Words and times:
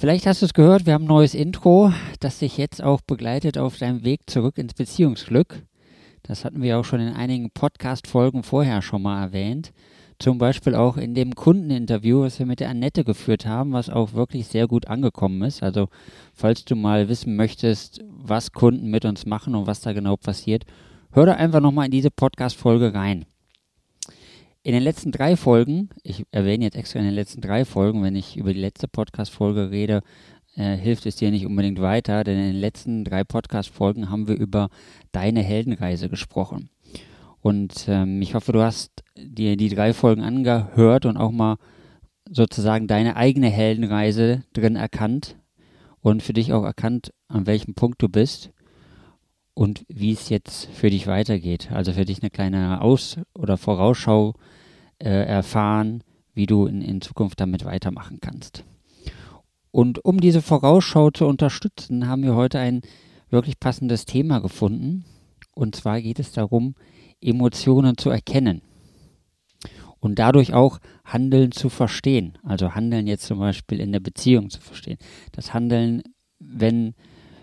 Vielleicht 0.00 0.26
hast 0.26 0.40
du 0.40 0.46
es 0.46 0.54
gehört, 0.54 0.86
wir 0.86 0.94
haben 0.94 1.04
ein 1.04 1.08
neues 1.08 1.34
Intro, 1.34 1.92
das 2.20 2.38
dich 2.38 2.56
jetzt 2.56 2.82
auch 2.82 3.02
begleitet 3.02 3.58
auf 3.58 3.76
deinem 3.76 4.02
Weg 4.02 4.30
zurück 4.30 4.56
ins 4.56 4.72
Beziehungsglück. 4.72 5.62
Das 6.22 6.46
hatten 6.46 6.62
wir 6.62 6.78
auch 6.78 6.86
schon 6.86 7.00
in 7.00 7.12
einigen 7.12 7.50
Podcast-Folgen 7.50 8.42
vorher 8.42 8.80
schon 8.80 9.02
mal 9.02 9.22
erwähnt. 9.22 9.74
Zum 10.18 10.38
Beispiel 10.38 10.74
auch 10.74 10.96
in 10.96 11.14
dem 11.14 11.34
Kundeninterview, 11.34 12.22
was 12.22 12.38
wir 12.38 12.46
mit 12.46 12.60
der 12.60 12.70
Annette 12.70 13.04
geführt 13.04 13.44
haben, 13.44 13.74
was 13.74 13.90
auch 13.90 14.14
wirklich 14.14 14.46
sehr 14.46 14.66
gut 14.66 14.88
angekommen 14.88 15.42
ist. 15.42 15.62
Also, 15.62 15.88
falls 16.32 16.64
du 16.64 16.76
mal 16.76 17.10
wissen 17.10 17.36
möchtest, 17.36 18.02
was 18.08 18.52
Kunden 18.52 18.88
mit 18.88 19.04
uns 19.04 19.26
machen 19.26 19.54
und 19.54 19.66
was 19.66 19.82
da 19.82 19.92
genau 19.92 20.16
passiert, 20.16 20.64
hör 21.12 21.26
da 21.26 21.34
einfach 21.34 21.60
nochmal 21.60 21.84
in 21.84 21.92
diese 21.92 22.10
Podcast-Folge 22.10 22.94
rein. 22.94 23.26
In 24.62 24.74
den 24.74 24.82
letzten 24.82 25.10
drei 25.10 25.36
Folgen, 25.36 25.88
ich 26.02 26.26
erwähne 26.32 26.64
jetzt 26.64 26.76
extra 26.76 26.98
in 26.98 27.06
den 27.06 27.14
letzten 27.14 27.40
drei 27.40 27.64
Folgen, 27.64 28.02
wenn 28.02 28.14
ich 28.14 28.36
über 28.36 28.52
die 28.52 28.60
letzte 28.60 28.88
Podcast-Folge 28.88 29.70
rede, 29.70 30.02
äh, 30.54 30.76
hilft 30.76 31.06
es 31.06 31.16
dir 31.16 31.30
nicht 31.30 31.46
unbedingt 31.46 31.80
weiter, 31.80 32.24
denn 32.24 32.38
in 32.38 32.52
den 32.52 32.60
letzten 32.60 33.04
drei 33.04 33.24
Podcast-Folgen 33.24 34.10
haben 34.10 34.28
wir 34.28 34.36
über 34.36 34.68
deine 35.12 35.40
Heldenreise 35.40 36.10
gesprochen. 36.10 36.68
Und 37.40 37.86
ähm, 37.88 38.20
ich 38.20 38.34
hoffe, 38.34 38.52
du 38.52 38.60
hast 38.60 39.02
dir 39.16 39.56
die 39.56 39.70
drei 39.70 39.94
Folgen 39.94 40.20
angehört 40.20 41.06
und 41.06 41.16
auch 41.16 41.30
mal 41.30 41.56
sozusagen 42.28 42.86
deine 42.86 43.16
eigene 43.16 43.48
Heldenreise 43.48 44.44
drin 44.52 44.76
erkannt 44.76 45.36
und 46.02 46.22
für 46.22 46.34
dich 46.34 46.52
auch 46.52 46.64
erkannt, 46.64 47.14
an 47.28 47.46
welchem 47.46 47.72
Punkt 47.72 48.02
du 48.02 48.10
bist 48.10 48.50
und 49.60 49.84
wie 49.88 50.12
es 50.12 50.30
jetzt 50.30 50.70
für 50.72 50.88
dich 50.88 51.06
weitergeht. 51.06 51.70
Also 51.70 51.92
für 51.92 52.06
dich 52.06 52.22
eine 52.22 52.30
kleine 52.30 52.80
Aus- 52.80 53.18
oder 53.34 53.58
Vorausschau 53.58 54.32
äh, 54.98 55.10
erfahren, 55.10 56.02
wie 56.32 56.46
du 56.46 56.64
in, 56.64 56.80
in 56.80 57.02
Zukunft 57.02 57.38
damit 57.40 57.66
weitermachen 57.66 58.20
kannst. 58.22 58.64
Und 59.70 60.02
um 60.02 60.18
diese 60.18 60.40
Vorausschau 60.40 61.10
zu 61.10 61.26
unterstützen, 61.26 62.08
haben 62.08 62.22
wir 62.22 62.34
heute 62.34 62.58
ein 62.58 62.80
wirklich 63.28 63.60
passendes 63.60 64.06
Thema 64.06 64.38
gefunden. 64.38 65.04
Und 65.54 65.76
zwar 65.76 66.00
geht 66.00 66.20
es 66.20 66.32
darum, 66.32 66.74
Emotionen 67.20 67.98
zu 67.98 68.08
erkennen 68.08 68.62
und 69.98 70.18
dadurch 70.18 70.54
auch 70.54 70.78
Handeln 71.04 71.52
zu 71.52 71.68
verstehen. 71.68 72.38
Also 72.42 72.74
Handeln 72.74 73.06
jetzt 73.06 73.26
zum 73.26 73.38
Beispiel 73.40 73.78
in 73.80 73.92
der 73.92 74.00
Beziehung 74.00 74.48
zu 74.48 74.62
verstehen. 74.62 74.96
Das 75.32 75.52
Handeln, 75.52 76.02
wenn, 76.38 76.94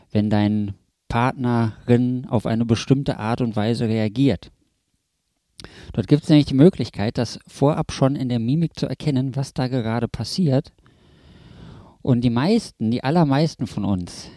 wenn 0.09 0.31
dein 0.31 0.73
Partnerin 1.07 2.25
auf 2.27 2.45
eine 2.45 2.65
bestimmte 2.65 3.17
Art 3.17 3.41
und 3.41 3.55
Weise 3.55 3.87
reagiert. 3.87 4.51
Dort 5.93 6.07
gibt 6.07 6.23
es 6.23 6.29
nämlich 6.29 6.45
die 6.45 6.53
Möglichkeit, 6.53 7.17
das 7.17 7.39
vorab 7.47 7.91
schon 7.91 8.15
in 8.15 8.29
der 8.29 8.39
Mimik 8.39 8.77
zu 8.79 8.87
erkennen, 8.87 9.35
was 9.35 9.53
da 9.53 9.67
gerade 9.67 10.07
passiert. 10.07 10.73
Und 12.01 12.21
die 12.21 12.29
meisten, 12.29 12.91
die 12.91 13.03
allermeisten 13.03 13.67
von 13.67 13.83
uns, 13.83 14.29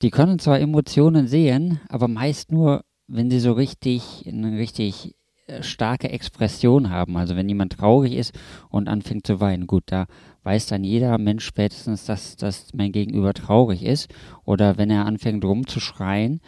die 0.00 0.10
können 0.10 0.38
zwar 0.38 0.58
Emotionen 0.58 1.28
sehen, 1.28 1.80
aber 1.88 2.08
meist 2.08 2.50
nur, 2.50 2.84
wenn 3.06 3.30
sie 3.30 3.40
so 3.40 3.52
richtig, 3.52 4.24
eine 4.26 4.58
richtig 4.58 5.14
äh, 5.46 5.62
starke 5.62 6.08
Expression 6.10 6.90
haben. 6.90 7.16
Also 7.16 7.36
wenn 7.36 7.48
jemand 7.48 7.74
traurig 7.74 8.14
ist 8.14 8.32
und 8.70 8.88
anfängt 8.88 9.26
zu 9.26 9.40
weinen, 9.40 9.66
gut, 9.66 9.84
da 9.86 10.06
weiß 10.44 10.66
dann 10.66 10.84
jeder 10.84 11.18
Mensch 11.18 11.44
spätestens, 11.44 12.04
dass, 12.04 12.36
dass 12.36 12.74
mein 12.74 12.92
Gegenüber 12.92 13.32
traurig 13.34 13.82
ist. 13.82 14.12
Oder 14.44 14.76
wenn 14.78 14.90
er 14.90 15.06
anfängt 15.06 15.44
rumzuschreien, 15.44 16.40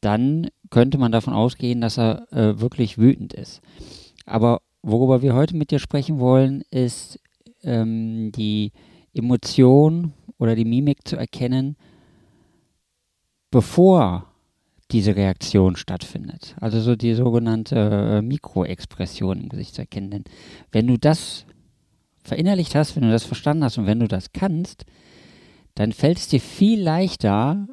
dann 0.00 0.48
könnte 0.70 0.98
man 0.98 1.12
davon 1.12 1.34
ausgehen, 1.34 1.80
dass 1.80 1.98
er 1.98 2.32
äh, 2.32 2.60
wirklich 2.60 2.98
wütend 2.98 3.34
ist. 3.34 3.60
Aber 4.24 4.62
worüber 4.82 5.22
wir 5.22 5.34
heute 5.34 5.56
mit 5.56 5.70
dir 5.70 5.78
sprechen 5.78 6.18
wollen, 6.18 6.62
ist 6.70 7.20
ähm, 7.62 8.32
die 8.32 8.72
Emotion 9.12 10.12
oder 10.38 10.54
die 10.54 10.64
Mimik 10.64 11.06
zu 11.06 11.16
erkennen, 11.16 11.76
bevor 13.50 14.26
diese 14.90 15.14
Reaktion 15.14 15.76
stattfindet. 15.76 16.56
Also 16.60 16.80
so 16.80 16.96
die 16.96 17.14
sogenannte 17.14 17.76
äh, 17.76 18.22
Mikroexpression 18.22 19.40
im 19.40 19.48
Gesicht 19.48 19.74
zu 19.74 19.82
erkennen. 19.82 20.10
Denn 20.10 20.24
wenn 20.72 20.86
du 20.86 20.98
das 20.98 21.46
verinnerlicht 22.30 22.74
hast, 22.74 22.96
wenn 22.96 23.02
du 23.02 23.10
das 23.10 23.24
verstanden 23.24 23.64
hast 23.64 23.78
und 23.78 23.86
wenn 23.86 24.00
du 24.00 24.08
das 24.08 24.32
kannst, 24.32 24.84
dann 25.74 25.92
fällt 25.92 26.18
es 26.18 26.28
dir 26.28 26.40
viel 26.40 26.80
leichter, 26.80 27.66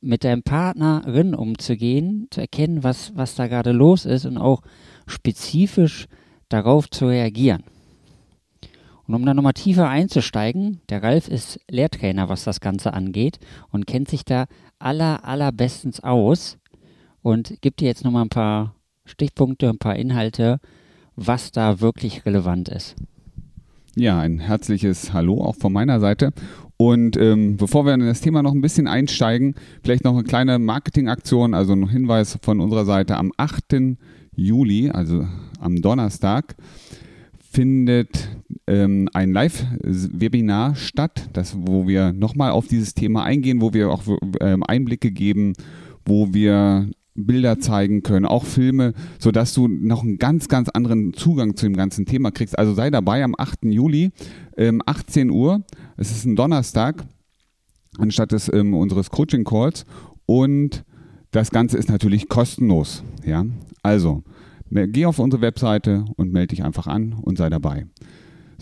mit 0.00 0.24
deinem 0.24 0.42
Partnerin 0.42 1.34
umzugehen, 1.34 2.26
zu 2.30 2.40
erkennen, 2.40 2.82
was, 2.82 3.16
was 3.16 3.34
da 3.34 3.46
gerade 3.46 3.72
los 3.72 4.04
ist 4.04 4.26
und 4.26 4.36
auch 4.36 4.62
spezifisch 5.06 6.06
darauf 6.48 6.90
zu 6.90 7.06
reagieren. 7.06 7.62
Und 9.06 9.14
um 9.14 9.26
da 9.26 9.34
nochmal 9.34 9.52
tiefer 9.54 9.88
einzusteigen, 9.88 10.80
der 10.88 11.02
Ralf 11.02 11.28
ist 11.28 11.60
Lehrtrainer, 11.70 12.28
was 12.28 12.44
das 12.44 12.60
Ganze 12.60 12.94
angeht 12.94 13.38
und 13.70 13.86
kennt 13.86 14.08
sich 14.08 14.24
da 14.24 14.46
aller, 14.78 15.24
allerbestens 15.24 16.00
aus 16.00 16.58
und 17.22 17.60
gibt 17.60 17.80
dir 17.80 17.86
jetzt 17.86 18.04
nochmal 18.04 18.24
ein 18.24 18.28
paar 18.28 18.74
Stichpunkte, 19.04 19.68
ein 19.68 19.78
paar 19.78 19.96
Inhalte, 19.96 20.60
was 21.16 21.52
da 21.52 21.80
wirklich 21.80 22.24
relevant 22.26 22.68
ist. 22.68 22.96
Ja, 23.94 24.18
ein 24.18 24.38
herzliches 24.38 25.12
Hallo 25.12 25.42
auch 25.42 25.56
von 25.56 25.70
meiner 25.70 26.00
Seite. 26.00 26.32
Und 26.78 27.18
ähm, 27.18 27.58
bevor 27.58 27.84
wir 27.84 27.92
in 27.92 28.00
das 28.00 28.22
Thema 28.22 28.42
noch 28.42 28.54
ein 28.54 28.62
bisschen 28.62 28.88
einsteigen, 28.88 29.54
vielleicht 29.84 30.02
noch 30.04 30.14
eine 30.14 30.24
kleine 30.24 30.58
Marketingaktion, 30.58 31.52
also 31.52 31.74
ein 31.74 31.90
Hinweis 31.90 32.38
von 32.40 32.60
unserer 32.60 32.86
Seite. 32.86 33.18
Am 33.18 33.32
8. 33.36 33.98
Juli, 34.34 34.88
also 34.88 35.28
am 35.60 35.82
Donnerstag, 35.82 36.56
findet 37.38 38.30
ähm, 38.66 39.10
ein 39.12 39.30
Live-Webinar 39.30 40.74
statt, 40.74 41.28
das, 41.34 41.54
wo 41.60 41.86
wir 41.86 42.14
nochmal 42.14 42.52
auf 42.52 42.68
dieses 42.68 42.94
Thema 42.94 43.24
eingehen, 43.24 43.60
wo 43.60 43.74
wir 43.74 43.90
auch 43.90 44.04
ähm, 44.40 44.62
Einblicke 44.62 45.10
geben, 45.10 45.52
wo 46.06 46.32
wir 46.32 46.88
Bilder 47.14 47.58
zeigen 47.58 48.02
können, 48.02 48.24
auch 48.24 48.44
Filme, 48.44 48.94
sodass 49.18 49.52
du 49.52 49.68
noch 49.68 50.02
einen 50.02 50.18
ganz, 50.18 50.48
ganz 50.48 50.68
anderen 50.68 51.12
Zugang 51.12 51.56
zu 51.56 51.66
dem 51.66 51.76
ganzen 51.76 52.06
Thema 52.06 52.30
kriegst. 52.30 52.58
Also 52.58 52.74
sei 52.74 52.90
dabei 52.90 53.22
am 53.22 53.34
8. 53.36 53.64
Juli, 53.64 54.12
ähm, 54.56 54.82
18 54.86 55.30
Uhr. 55.30 55.62
Es 55.96 56.10
ist 56.10 56.24
ein 56.24 56.36
Donnerstag, 56.36 57.04
anstatt 57.98 58.32
des, 58.32 58.50
ähm, 58.52 58.74
unseres 58.74 59.10
Coaching-Calls. 59.10 59.84
Und 60.26 60.84
das 61.32 61.50
Ganze 61.50 61.76
ist 61.78 61.88
natürlich 61.88 62.28
kostenlos. 62.28 63.02
Ja? 63.24 63.44
Also, 63.82 64.22
geh 64.70 65.06
auf 65.06 65.18
unsere 65.18 65.42
Webseite 65.42 66.04
und 66.16 66.32
melde 66.32 66.48
dich 66.48 66.64
einfach 66.64 66.86
an 66.86 67.12
und 67.12 67.36
sei 67.36 67.50
dabei. 67.50 67.86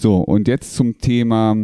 So, 0.01 0.17
und 0.17 0.49
jetzt 0.49 0.77
zum 0.77 0.97
Thema 0.97 1.55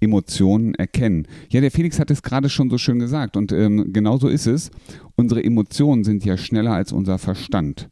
Emotionen 0.00 0.74
erkennen. 0.74 1.28
Ja, 1.50 1.60
der 1.60 1.70
Felix 1.70 2.00
hat 2.00 2.10
es 2.10 2.24
gerade 2.24 2.48
schon 2.48 2.68
so 2.68 2.76
schön 2.76 2.98
gesagt 2.98 3.36
und 3.36 3.52
ähm, 3.52 3.92
genau 3.92 4.18
so 4.18 4.26
ist 4.26 4.48
es. 4.48 4.72
Unsere 5.14 5.44
Emotionen 5.44 6.02
sind 6.02 6.24
ja 6.24 6.36
schneller 6.36 6.72
als 6.72 6.90
unser 6.90 7.18
Verstand. 7.18 7.88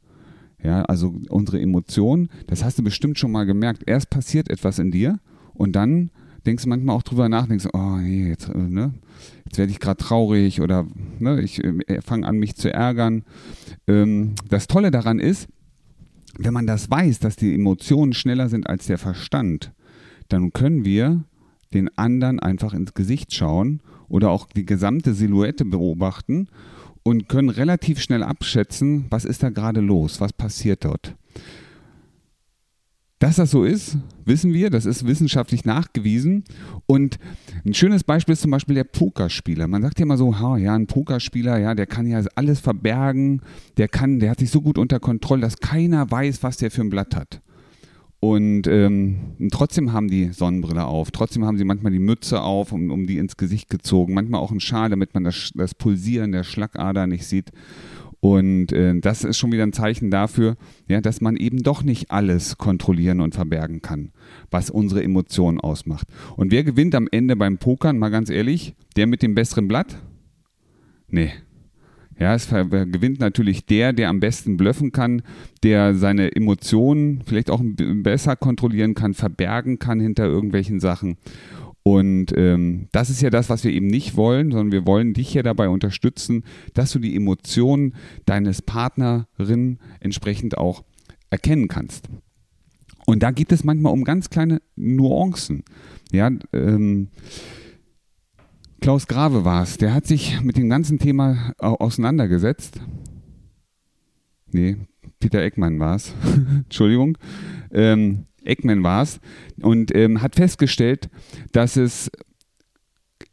Ja, 0.61 0.83
also 0.87 1.15
unsere 1.29 1.61
Emotionen, 1.61 2.31
das 2.49 2.65
hast 2.65 2.81
du 2.81 2.83
bestimmt 2.83 3.17
schon 3.17 3.31
mal 3.31 3.47
gemerkt. 3.47 3.85
Erst 3.87 4.11
passiert 4.11 4.51
etwas 4.51 4.81
in 4.81 4.91
dir 4.91 5.21
und 5.55 5.77
dann 5.77 6.11
denkst 6.47 6.65
du 6.65 6.71
manchmal 6.71 6.97
auch 6.97 7.05
drüber 7.05 7.29
nach, 7.29 7.47
denkst, 7.47 7.69
oh 7.73 7.99
nee, 7.99 8.29
jetzt, 8.29 8.49
äh, 8.49 8.59
ne, 8.59 8.95
jetzt 9.45 9.59
werde 9.59 9.71
ich 9.71 9.79
gerade 9.79 10.03
traurig 10.03 10.61
oder 10.61 10.85
ne, 11.21 11.41
ich 11.41 11.63
äh, 11.63 12.01
fange 12.01 12.27
an, 12.27 12.39
mich 12.39 12.57
zu 12.57 12.73
ärgern. 12.73 13.23
Ähm, 13.87 14.35
das 14.49 14.67
Tolle 14.67 14.91
daran 14.91 15.21
ist, 15.21 15.47
wenn 16.39 16.55
man 16.55 16.67
das 16.67 16.91
weiß, 16.91 17.21
dass 17.21 17.37
die 17.37 17.55
Emotionen 17.55 18.15
schneller 18.15 18.49
sind 18.49 18.67
als 18.67 18.87
der 18.87 18.99
Verstand, 18.99 19.71
dann 20.33 20.53
können 20.53 20.85
wir 20.85 21.25
den 21.75 21.97
anderen 21.97 22.41
einfach 22.41 22.75
ins 22.75 22.95
Gesicht 22.95 23.35
schauen 23.35 23.81
oder 24.09 24.31
auch 24.31 24.47
die 24.47 24.67
gesamte 24.67 25.15
Silhouette 25.15 25.65
beobachten 25.65 26.49
und 27.03 27.29
können 27.29 27.49
relativ 27.49 28.01
schnell 28.01 28.23
abschätzen, 28.23 29.07
was 29.11 29.25
ist 29.25 29.43
da 29.43 29.51
gerade 29.51 29.81
los, 29.81 30.21
was 30.21 30.33
passiert 30.33 30.85
dort. 30.85 31.15
Dass 33.19 33.37
das 33.37 33.53
so 33.53 33.65
ist, 33.65 33.99
wissen 34.25 34.53
wir, 34.53 34.69
das 34.69 34.85
ist 34.85 35.07
wissenschaftlich 35.07 35.65
nachgewiesen. 35.65 36.43
Und 36.87 37.21
ein 37.65 37.73
schönes 37.73 38.03
Beispiel 38.03 38.33
ist 38.33 38.41
zum 38.41 38.51
Beispiel 38.51 38.75
der 38.75 38.83
Pokerspieler. 38.83 39.69
Man 39.69 39.81
sagt 39.81 40.01
ja 40.01 40.03
immer 40.05 40.17
so, 40.17 40.41
ha, 40.41 40.57
ja, 40.57 40.75
ein 40.75 40.89
Pokerspieler, 40.89 41.57
ja, 41.59 41.77
der 41.77 41.87
kann 41.87 42.09
ja 42.09 42.21
alles 42.35 42.59
verbergen, 42.59 43.41
der 43.77 43.87
kann, 43.87 44.19
der 44.19 44.31
hat 44.31 44.41
sich 44.41 44.51
so 44.51 44.61
gut 44.61 44.77
unter 44.77 44.99
Kontrolle, 44.99 45.43
dass 45.43 45.59
keiner 45.59 46.11
weiß, 46.11 46.43
was 46.43 46.57
der 46.57 46.73
für 46.73 46.81
ein 46.81 46.91
Blatt 46.91 47.15
hat. 47.15 47.41
Und 48.25 48.69
ähm, 48.69 49.17
trotzdem 49.51 49.93
haben 49.93 50.07
die 50.07 50.33
Sonnenbrille 50.33 50.85
auf, 50.85 51.11
trotzdem 51.11 51.45
haben 51.45 51.59
sie 51.59 51.65
manchmal 51.65 51.91
die 51.91 51.99
Mütze 51.99 52.41
auf, 52.41 52.71
um, 52.71 52.93
um 52.93 53.05
die 53.09 53.19
ins 53.19 53.37
Gesicht 53.37 53.69
gezogen, 53.69 54.15
manchmal 54.15 54.41
auch 54.41 54.53
einen 54.53 54.61
Schal, 54.61 54.91
damit 54.91 55.13
man 55.13 55.25
das, 55.25 55.51
das 55.57 55.75
Pulsieren 55.75 56.31
der 56.31 56.45
Schlagader 56.45 57.09
nicht 57.09 57.27
sieht. 57.27 57.51
Und 58.21 58.71
äh, 58.71 58.95
das 59.01 59.25
ist 59.25 59.39
schon 59.39 59.51
wieder 59.51 59.65
ein 59.65 59.73
Zeichen 59.73 60.13
dafür, 60.13 60.55
ja, 60.87 61.01
dass 61.01 61.21
man 61.21 61.35
eben 61.35 61.65
doch 61.65 61.83
nicht 61.83 62.13
alles 62.13 62.59
kontrollieren 62.59 63.21
und 63.21 63.35
verbergen 63.35 63.83
kann, 63.83 64.13
was 64.53 64.71
unsere 64.71 65.03
Emotionen 65.03 65.59
ausmacht. 65.59 66.07
Und 66.37 66.53
wer 66.53 66.63
gewinnt 66.63 66.95
am 66.95 67.09
Ende 67.11 67.35
beim 67.35 67.59
Pokern, 67.59 67.99
mal 67.99 68.11
ganz 68.11 68.31
ehrlich? 68.31 68.77
Der 68.95 69.09
mit 69.09 69.23
dem 69.23 69.35
besseren 69.35 69.67
Blatt? 69.67 70.01
Nee, 71.09 71.33
ja, 72.23 72.35
es 72.35 72.49
gewinnt 72.49 73.19
natürlich 73.21 73.67
der, 73.67 73.93
der 73.93 74.09
am 74.09 74.21
besten 74.21 74.57
blöffen 74.57 74.93
kann, 74.93 75.23
der 75.63 75.95
seine 75.95 76.35
Emotionen 76.35 77.23
vielleicht 77.27 77.51
auch 77.51 77.61
besser 77.65 78.37
kontrollieren 78.37 78.95
kann, 78.95 79.15
verbergen 79.15 79.81
kann 79.81 79.99
hinter 79.99 80.25
irgendwelchen 80.25 80.79
Sachen. 80.79 81.17
Und 81.83 82.33
ähm, 82.37 82.87
das 82.93 83.11
ist 83.11 83.23
ja 83.23 83.31
das, 83.31 83.51
was 83.51 83.65
wir 83.65 83.73
eben 83.73 83.89
nicht 83.89 84.17
wollen, 84.17 84.53
sondern 84.53 84.71
wir 84.71 84.87
wollen 84.87 85.15
dich 85.15 85.35
ja 85.35 85.43
dabei 85.43 85.69
unterstützen, 85.69 86.45
dass 86.75 86.93
du 86.93 87.01
die 87.01 87.17
Emotionen 87.17 87.97
deines 88.25 88.63
Partnerin 88.63 89.79
entsprechend 89.99 90.57
auch 90.57 90.85
erkennen 91.31 91.67
kannst. 91.67 92.09
Und 93.05 93.25
da 93.25 93.33
geht 93.33 93.51
es 93.51 93.65
manchmal 93.65 93.93
um 93.93 94.05
ganz 94.05 94.31
kleine 94.31 94.63
Nuancen. 94.77 95.65
Ja, 96.13 96.31
ähm, 96.53 97.09
Klaus 98.83 99.07
Grave 99.07 99.45
war 99.45 99.63
es, 99.63 99.79
der 99.79 99.95
hat 99.95 100.09
sich 100.09 100.41
mit 100.41 100.57
dem 100.57 100.69
ganzen 100.69 100.99
Thema 100.99 101.53
auseinandergesetzt. 101.59 102.81
Nee, 104.51 104.77
Peter 105.21 105.41
Eckmann 105.41 105.79
war 105.79 105.95
es. 105.95 106.13
Entschuldigung. 106.65 107.17
Ähm, 107.71 108.27
Eckmann 108.43 108.83
war 108.83 109.05
es. 109.05 109.21
Und 109.61 109.95
ähm, 109.95 110.21
hat 110.21 110.35
festgestellt, 110.35 111.11
dass 111.53 111.77
es 111.77 112.11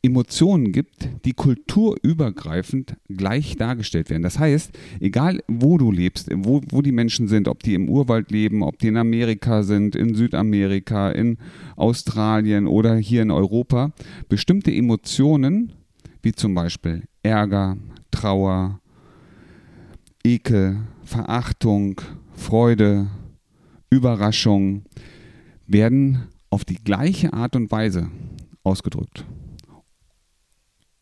Emotionen 0.02 0.72
gibt, 0.72 1.10
die 1.26 1.34
kulturübergreifend 1.34 2.96
gleich 3.08 3.56
dargestellt 3.56 4.10
werden. 4.10 4.24
Das 4.24 4.40
heißt, 4.40 4.72
egal 5.00 5.42
wo 5.48 5.78
du 5.78 5.92
lebst, 5.92 6.30
wo, 6.34 6.62
wo 6.70 6.82
die 6.82 6.92
Menschen 6.92 7.28
sind, 7.28 7.48
ob 7.48 7.64
die 7.64 7.74
im 7.74 7.90
Urwald 7.90 8.32
leben, 8.32 8.64
ob 8.64 8.80
die 8.80 8.88
in 8.88 8.98
Amerika 8.98 9.64
sind, 9.64 9.96
in 9.96 10.16
Südamerika, 10.16 11.12
in 11.12 11.38
Australien 11.76 12.68
oder 12.68 12.96
hier 12.96 13.22
in 13.22 13.32
Europa, 13.32 13.92
bestimmte 14.28 14.72
Emotionen, 14.72 15.74
wie 16.22 16.34
zum 16.34 16.54
Beispiel 16.54 17.04
Ärger, 17.24 17.78
Trauer, 18.12 18.80
Ekel, 20.24 20.78
Verachtung, 21.04 22.02
Freude, 22.34 23.08
Überraschung, 23.90 24.84
werden 25.68 26.28
auf 26.50 26.66
die 26.66 26.84
gleiche 26.84 27.34
Art 27.34 27.56
und 27.56 27.72
Weise 27.72 28.10
ausgedrückt. 28.64 29.26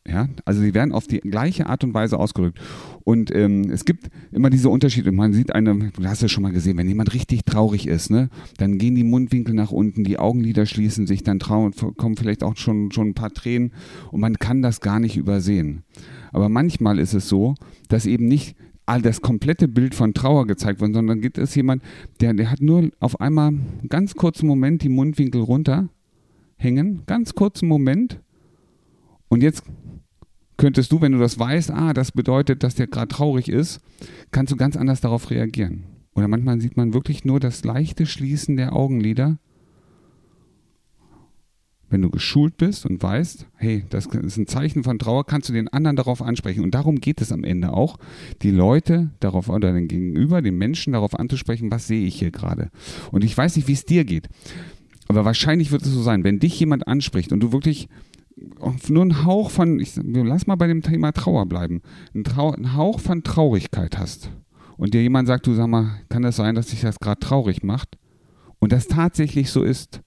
Ja, 0.09 0.29
also 0.45 0.61
sie 0.61 0.73
werden 0.73 0.93
auf 0.93 1.05
die 1.05 1.19
gleiche 1.19 1.67
Art 1.67 1.83
und 1.83 1.93
Weise 1.93 2.17
ausgedrückt. 2.17 2.59
Und 3.03 3.33
ähm, 3.35 3.69
es 3.69 3.83
gibt 3.83 4.07
immer 4.31 4.49
diese 4.49 4.69
Unterschiede. 4.69 5.11
Man 5.11 5.33
sieht 5.33 5.53
eine, 5.53 5.91
du 5.91 6.05
hast 6.05 6.23
es 6.23 6.31
schon 6.31 6.43
mal 6.43 6.53
gesehen, 6.53 6.77
wenn 6.77 6.87
jemand 6.87 7.13
richtig 7.13 7.43
traurig 7.43 7.87
ist, 7.87 8.09
ne, 8.09 8.29
dann 8.57 8.77
gehen 8.77 8.95
die 8.95 9.03
Mundwinkel 9.03 9.53
nach 9.53 9.71
unten, 9.71 10.05
die 10.05 10.17
Augenlider 10.17 10.65
schließen 10.65 11.07
sich, 11.07 11.23
dann 11.23 11.39
trauen, 11.39 11.73
kommen 11.97 12.15
vielleicht 12.15 12.43
auch 12.43 12.55
schon, 12.55 12.91
schon 12.93 13.09
ein 13.09 13.13
paar 13.15 13.33
Tränen 13.33 13.73
und 14.11 14.21
man 14.21 14.39
kann 14.39 14.61
das 14.61 14.79
gar 14.79 15.01
nicht 15.01 15.17
übersehen. 15.17 15.83
Aber 16.31 16.47
manchmal 16.47 16.99
ist 16.99 17.13
es 17.13 17.27
so, 17.27 17.55
dass 17.89 18.05
eben 18.05 18.27
nicht 18.27 18.55
all 18.85 19.01
das 19.01 19.19
komplette 19.19 19.67
Bild 19.67 19.93
von 19.93 20.13
Trauer 20.13 20.47
gezeigt 20.47 20.79
wird, 20.79 20.93
sondern 20.93 21.19
gibt 21.19 21.37
es 21.37 21.53
jemand, 21.53 21.83
der, 22.21 22.33
der 22.33 22.49
hat 22.49 22.61
nur 22.61 22.91
auf 23.01 23.19
einmal 23.19 23.49
einen 23.49 23.87
ganz 23.89 24.15
kurzen 24.15 24.47
Moment 24.47 24.83
die 24.83 24.89
Mundwinkel 24.89 25.41
runterhängen, 25.41 27.03
ganz 27.05 27.35
kurzen 27.35 27.67
Moment 27.67 28.21
und 29.29 29.43
jetzt 29.43 29.63
könntest 30.57 30.91
du, 30.91 31.01
wenn 31.01 31.11
du 31.11 31.19
das 31.19 31.39
weißt, 31.39 31.71
ah, 31.71 31.93
das 31.93 32.11
bedeutet, 32.11 32.63
dass 32.63 32.75
der 32.75 32.87
gerade 32.87 33.07
traurig 33.07 33.47
ist, 33.47 33.79
kannst 34.31 34.51
du 34.51 34.57
ganz 34.57 34.75
anders 34.75 35.01
darauf 35.01 35.29
reagieren. 35.29 35.83
Oder 36.15 36.27
manchmal 36.27 36.59
sieht 36.59 36.77
man 36.77 36.93
wirklich 36.93 37.25
nur 37.25 37.39
das 37.39 37.63
leichte 37.63 38.07
Schließen 38.07 38.57
der 38.57 38.73
Augenlider. 38.75 39.37
Wenn 41.89 42.01
du 42.01 42.09
geschult 42.09 42.57
bist 42.57 42.85
und 42.85 43.01
weißt, 43.01 43.45
hey, 43.55 43.85
das 43.89 44.07
ist 44.07 44.37
ein 44.37 44.47
Zeichen 44.47 44.83
von 44.83 44.99
Trauer, 44.99 45.25
kannst 45.25 45.47
du 45.47 45.53
den 45.53 45.69
anderen 45.69 45.95
darauf 45.95 46.21
ansprechen. 46.21 46.63
Und 46.63 46.73
darum 46.73 46.99
geht 46.99 47.21
es 47.21 47.31
am 47.31 47.45
Ende 47.45 47.71
auch, 47.71 47.97
die 48.41 48.51
Leute 48.51 49.11
darauf 49.19 49.47
oder 49.47 49.71
den 49.71 49.87
Gegenüber, 49.87 50.41
den 50.41 50.57
Menschen 50.57 50.93
darauf 50.93 51.17
anzusprechen, 51.17 51.71
was 51.71 51.87
sehe 51.87 52.05
ich 52.05 52.19
hier 52.19 52.31
gerade. 52.31 52.71
Und 53.11 53.23
ich 53.23 53.37
weiß 53.37 53.55
nicht, 53.55 53.67
wie 53.67 53.73
es 53.73 53.85
dir 53.85 54.03
geht. 54.03 54.27
Aber 55.07 55.23
wahrscheinlich 55.23 55.71
wird 55.71 55.83
es 55.83 55.93
so 55.93 56.01
sein, 56.01 56.23
wenn 56.23 56.39
dich 56.39 56.59
jemand 56.59 56.87
anspricht 56.87 57.31
und 57.31 57.39
du 57.39 57.53
wirklich 57.53 57.87
nur 58.89 59.05
ein 59.05 59.25
Hauch 59.25 59.49
von, 59.49 59.79
ich, 59.79 59.95
lass 59.95 60.47
mal 60.47 60.55
bei 60.55 60.67
dem 60.67 60.81
Thema 60.81 61.11
Trauer 61.11 61.45
bleiben, 61.45 61.81
ein, 62.13 62.23
Trau, 62.23 62.51
ein 62.51 62.75
Hauch 62.75 62.99
von 62.99 63.23
Traurigkeit 63.23 63.97
hast 63.97 64.29
und 64.77 64.93
dir 64.93 65.01
jemand 65.01 65.27
sagt, 65.27 65.47
du 65.47 65.53
sag 65.53 65.67
mal, 65.67 66.01
kann 66.09 66.21
das 66.21 66.35
sein, 66.35 66.55
dass 66.55 66.67
dich 66.67 66.81
das 66.81 66.99
gerade 66.99 67.19
traurig 67.19 67.63
macht 67.63 67.97
und 68.59 68.71
das 68.71 68.87
tatsächlich 68.87 69.49
so 69.49 69.63
ist, 69.63 70.01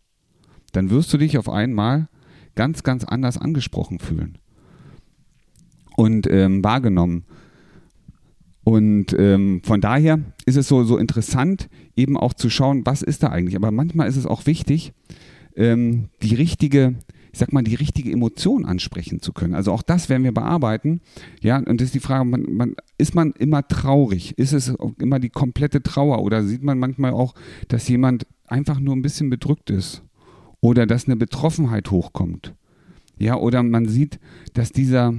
dann 0.72 0.90
wirst 0.90 1.12
du 1.12 1.18
dich 1.18 1.38
auf 1.38 1.48
einmal 1.48 2.08
ganz, 2.54 2.82
ganz 2.82 3.04
anders 3.04 3.38
angesprochen 3.38 3.98
fühlen 3.98 4.38
und 5.96 6.28
ähm, 6.30 6.62
wahrgenommen. 6.62 7.24
Und 8.62 9.14
ähm, 9.18 9.62
von 9.64 9.80
daher 9.80 10.20
ist 10.46 10.56
es 10.56 10.68
so, 10.68 10.84
so 10.84 10.98
interessant, 10.98 11.68
eben 11.96 12.16
auch 12.16 12.34
zu 12.34 12.50
schauen, 12.50 12.82
was 12.84 13.02
ist 13.02 13.22
da 13.22 13.28
eigentlich. 13.28 13.56
Aber 13.56 13.70
manchmal 13.70 14.08
ist 14.08 14.16
es 14.16 14.26
auch 14.26 14.46
wichtig, 14.46 14.92
ähm, 15.56 16.10
die 16.22 16.34
richtige 16.34 16.96
ich 17.32 17.38
sag 17.38 17.52
mal, 17.52 17.62
die 17.62 17.74
richtige 17.74 18.10
Emotion 18.10 18.64
ansprechen 18.64 19.20
zu 19.20 19.32
können. 19.32 19.54
Also 19.54 19.72
auch 19.72 19.82
das 19.82 20.08
werden 20.08 20.24
wir 20.24 20.32
bearbeiten. 20.32 21.00
Ja, 21.40 21.58
und 21.58 21.80
das 21.80 21.86
ist 21.86 21.94
die 21.94 22.00
Frage, 22.00 22.24
man, 22.24 22.42
man, 22.50 22.74
ist 22.98 23.14
man 23.14 23.32
immer 23.32 23.66
traurig? 23.66 24.36
Ist 24.36 24.52
es 24.52 24.74
immer 24.98 25.20
die 25.20 25.30
komplette 25.30 25.82
Trauer? 25.82 26.22
Oder 26.22 26.44
sieht 26.44 26.62
man 26.62 26.78
manchmal 26.78 27.12
auch, 27.12 27.34
dass 27.68 27.88
jemand 27.88 28.26
einfach 28.46 28.80
nur 28.80 28.96
ein 28.96 29.02
bisschen 29.02 29.30
bedrückt 29.30 29.70
ist? 29.70 30.02
Oder 30.60 30.86
dass 30.86 31.06
eine 31.06 31.16
Betroffenheit 31.16 31.90
hochkommt? 31.90 32.54
Ja, 33.18 33.36
oder 33.36 33.62
man 33.62 33.86
sieht, 33.86 34.18
dass 34.54 34.72
dieser 34.72 35.14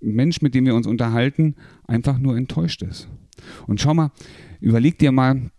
Mensch, 0.00 0.42
mit 0.42 0.54
dem 0.54 0.66
wir 0.66 0.74
uns 0.74 0.86
unterhalten, 0.86 1.54
einfach 1.86 2.18
nur 2.18 2.36
enttäuscht 2.36 2.82
ist. 2.82 3.08
Und 3.66 3.80
schau 3.80 3.94
mal, 3.94 4.10
überleg 4.60 4.98
dir 4.98 5.12
mal, 5.12 5.50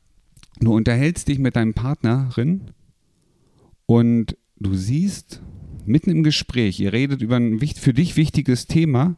du 0.60 0.76
unterhältst 0.76 1.28
dich 1.28 1.40
mit 1.40 1.56
deinem 1.56 1.74
Partnerin 1.74 2.72
und 3.86 4.38
du 4.60 4.76
siehst, 4.76 5.42
mitten 5.86 6.12
im 6.12 6.24
Gespräch, 6.24 6.80
ihr 6.80 6.94
redet 6.94 7.22
über 7.22 7.38
ein 7.38 7.60
für 7.60 7.94
dich 7.94 8.18
wichtiges 8.18 8.68
Thema. 8.68 9.16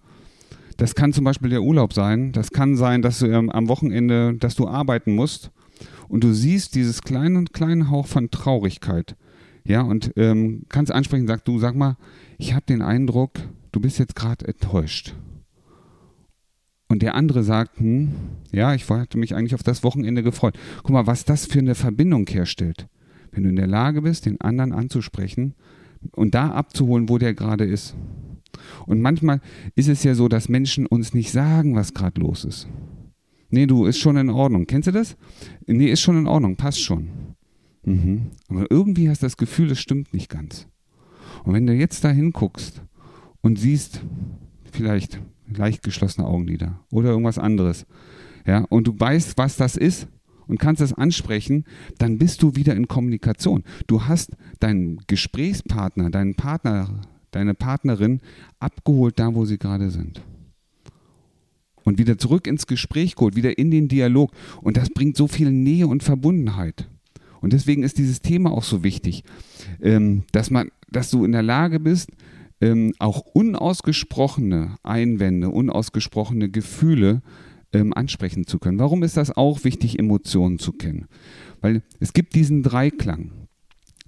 Das 0.77 0.95
kann 0.95 1.13
zum 1.13 1.23
Beispiel 1.23 1.49
der 1.49 1.61
Urlaub 1.61 1.93
sein. 1.93 2.31
Das 2.31 2.51
kann 2.51 2.75
sein, 2.75 3.01
dass 3.01 3.19
du 3.19 3.27
ähm, 3.27 3.49
am 3.49 3.67
Wochenende, 3.67 4.35
dass 4.35 4.55
du 4.55 4.67
arbeiten 4.67 5.13
musst 5.15 5.51
und 6.07 6.23
du 6.23 6.33
siehst 6.33 6.75
dieses 6.75 7.01
kleine, 7.01 7.45
kleine 7.45 7.89
Hauch 7.89 8.07
von 8.07 8.31
Traurigkeit. 8.31 9.15
Ja, 9.65 9.81
und 9.81 10.13
ähm, 10.17 10.63
kannst 10.69 10.91
ansprechen, 10.91 11.27
sag 11.27 11.45
du, 11.45 11.59
sag 11.59 11.75
mal, 11.75 11.97
ich 12.37 12.53
habe 12.53 12.65
den 12.65 12.81
Eindruck, 12.81 13.31
du 13.71 13.79
bist 13.79 13.99
jetzt 13.99 14.15
gerade 14.15 14.45
enttäuscht. 14.45 15.15
Und 16.89 17.01
der 17.01 17.15
andere 17.15 17.43
sagt, 17.43 17.79
hm, 17.79 18.11
ja, 18.51 18.73
ich 18.73 18.89
hatte 18.89 19.17
mich 19.17 19.33
eigentlich 19.33 19.55
auf 19.55 19.63
das 19.63 19.83
Wochenende 19.83 20.21
gefreut. 20.21 20.59
Guck 20.83 20.91
mal, 20.91 21.07
was 21.07 21.25
das 21.25 21.45
für 21.45 21.59
eine 21.59 21.75
Verbindung 21.75 22.27
herstellt. 22.27 22.87
Wenn 23.31 23.43
du 23.43 23.49
in 23.49 23.55
der 23.55 23.67
Lage 23.67 24.01
bist, 24.01 24.25
den 24.25 24.41
anderen 24.41 24.73
anzusprechen 24.73 25.55
und 26.11 26.35
da 26.35 26.51
abzuholen, 26.51 27.09
wo 27.09 27.17
der 27.17 27.33
gerade 27.33 27.65
ist. 27.65 27.95
Und 28.85 29.01
manchmal 29.01 29.41
ist 29.75 29.89
es 29.89 30.03
ja 30.03 30.15
so, 30.15 30.27
dass 30.27 30.49
Menschen 30.49 30.85
uns 30.85 31.13
nicht 31.13 31.31
sagen, 31.31 31.75
was 31.75 31.93
gerade 31.93 32.21
los 32.21 32.45
ist. 32.45 32.67
Nee, 33.49 33.67
du, 33.67 33.85
ist 33.85 33.99
schon 33.99 34.17
in 34.17 34.29
Ordnung. 34.29 34.65
Kennst 34.65 34.87
du 34.87 34.91
das? 34.91 35.15
Nee, 35.67 35.91
ist 35.91 36.01
schon 36.01 36.17
in 36.17 36.27
Ordnung, 36.27 36.55
passt 36.55 36.81
schon. 36.81 37.09
Mhm. 37.85 38.31
Aber 38.47 38.65
irgendwie 38.69 39.09
hast 39.09 39.21
du 39.21 39.25
das 39.25 39.37
Gefühl, 39.37 39.71
es 39.71 39.79
stimmt 39.79 40.13
nicht 40.13 40.29
ganz. 40.29 40.67
Und 41.43 41.53
wenn 41.53 41.67
du 41.67 41.73
jetzt 41.73 42.03
da 42.03 42.09
hinguckst 42.09 42.81
und 43.41 43.59
siehst, 43.59 44.01
vielleicht 44.71 45.19
leicht 45.47 45.83
geschlossene 45.83 46.27
Augenlider 46.27 46.79
oder 46.91 47.09
irgendwas 47.09 47.37
anderes, 47.37 47.85
ja, 48.45 48.65
und 48.69 48.87
du 48.87 48.99
weißt, 48.99 49.37
was 49.37 49.55
das 49.55 49.77
ist, 49.77 50.07
und 50.47 50.59
kannst 50.59 50.81
das 50.81 50.93
ansprechen, 50.93 51.65
dann 51.97 52.17
bist 52.17 52.43
du 52.43 52.55
wieder 52.55 52.75
in 52.75 52.87
Kommunikation. 52.87 53.63
Du 53.87 54.05
hast 54.05 54.31
deinen 54.59 55.01
Gesprächspartner, 55.07 56.09
deinen 56.09 56.35
Partner, 56.35 57.01
deine 57.31 57.53
Partnerin 57.53 58.21
abgeholt 58.59 59.19
da, 59.19 59.33
wo 59.35 59.45
sie 59.45 59.57
gerade 59.57 59.89
sind. 59.89 60.21
Und 61.83 61.97
wieder 61.97 62.17
zurück 62.17 62.47
ins 62.47 62.65
Gespräch 62.65 63.15
geholt, 63.15 63.35
wieder 63.35 63.57
in 63.57 63.69
den 63.69 63.89
Dialog. 63.89 64.31
Und 64.61 64.77
das 64.77 64.89
bringt 64.89 65.17
so 65.17 65.27
viel 65.27 65.51
Nähe 65.51 65.87
und 65.87 66.01
Verbundenheit. 66.01 66.89
Und 67.41 67.51
deswegen 67.51 67.83
ist 67.83 67.97
dieses 67.97 68.21
Thema 68.21 68.51
auch 68.51 68.63
so 68.63 68.83
wichtig, 68.83 69.23
ähm, 69.81 70.23
dass, 70.31 70.49
man, 70.49 70.71
dass 70.89 71.11
du 71.11 71.25
in 71.25 71.33
der 71.33 71.43
Lage 71.43 71.81
bist, 71.81 72.09
ähm, 72.61 72.93
auch 72.99 73.19
unausgesprochene 73.19 74.77
Einwände, 74.81 75.49
unausgesprochene 75.49 76.49
Gefühle 76.49 77.21
ähm, 77.73 77.93
ansprechen 77.93 78.47
zu 78.47 78.59
können. 78.59 78.79
Warum 78.79 79.03
ist 79.03 79.17
das 79.17 79.35
auch 79.35 79.63
wichtig, 79.63 79.99
Emotionen 79.99 80.59
zu 80.59 80.71
kennen? 80.71 81.07
Weil 81.61 81.83
es 81.99 82.13
gibt 82.13 82.35
diesen 82.35 82.63
Dreiklang. 82.63 83.31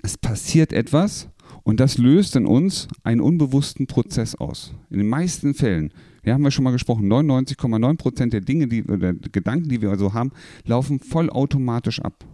Es 0.02 0.18
passiert 0.18 0.72
etwas 0.72 1.30
und 1.64 1.80
das 1.80 1.98
löst 1.98 2.36
in 2.36 2.46
uns 2.46 2.88
einen 3.04 3.22
unbewussten 3.22 3.88
Prozess 3.88 4.36
aus. 4.36 4.74
In 4.90 5.00
den 5.00 5.08
meisten 5.08 5.54
Fällen, 5.54 5.92
ja, 6.24 6.34
haben 6.34 6.44
wir 6.44 6.52
schon 6.52 6.64
mal 6.64 6.72
gesprochen, 6.72 7.12
99,9 7.12 7.98
Prozent 7.98 8.34
der 8.34 8.42
Dinge, 8.42 8.68
die, 8.68 8.84
oder 8.84 9.14
Gedanken, 9.14 9.70
die 9.70 9.82
wir 9.82 9.90
also 9.90 10.14
haben, 10.14 10.32
laufen 10.66 11.00
vollautomatisch 11.00 12.02
ab. 12.02 12.26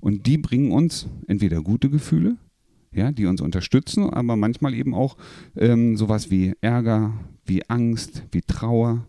Und 0.00 0.26
die 0.26 0.38
bringen 0.38 0.72
uns 0.72 1.06
entweder 1.26 1.62
gute 1.62 1.90
Gefühle, 1.90 2.36
ja, 2.92 3.12
die 3.12 3.26
uns 3.26 3.40
unterstützen, 3.40 4.10
aber 4.10 4.36
manchmal 4.36 4.74
eben 4.74 4.94
auch 4.94 5.16
ähm, 5.56 5.96
sowas 5.96 6.30
wie 6.30 6.54
Ärger, 6.60 7.12
wie 7.44 7.68
Angst, 7.68 8.24
wie 8.32 8.40
Trauer. 8.40 9.06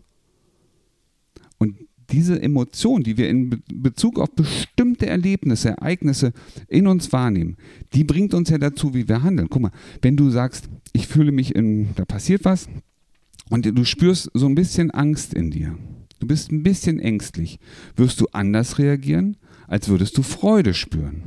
Diese 2.12 2.40
Emotion, 2.40 3.02
die 3.02 3.16
wir 3.16 3.28
in 3.28 3.62
Bezug 3.72 4.18
auf 4.18 4.30
bestimmte 4.30 5.06
Erlebnisse, 5.06 5.70
Ereignisse 5.70 6.32
in 6.68 6.86
uns 6.86 7.12
wahrnehmen, 7.12 7.56
die 7.94 8.04
bringt 8.04 8.34
uns 8.34 8.50
ja 8.50 8.58
dazu, 8.58 8.94
wie 8.94 9.08
wir 9.08 9.22
handeln. 9.22 9.48
Guck 9.50 9.62
mal, 9.62 9.72
wenn 10.02 10.16
du 10.16 10.28
sagst, 10.28 10.68
ich 10.92 11.06
fühle 11.06 11.32
mich 11.32 11.54
in, 11.54 11.88
da 11.94 12.04
passiert 12.04 12.44
was 12.44 12.68
und 13.48 13.64
du 13.66 13.84
spürst 13.84 14.30
so 14.34 14.46
ein 14.46 14.54
bisschen 14.54 14.90
Angst 14.90 15.32
in 15.32 15.50
dir, 15.50 15.78
du 16.18 16.26
bist 16.26 16.52
ein 16.52 16.62
bisschen 16.62 17.00
ängstlich, 17.00 17.58
wirst 17.96 18.20
du 18.20 18.26
anders 18.32 18.78
reagieren, 18.78 19.38
als 19.66 19.88
würdest 19.88 20.18
du 20.18 20.22
Freude 20.22 20.74
spüren. 20.74 21.22